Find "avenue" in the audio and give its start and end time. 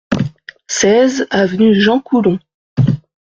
1.29-1.79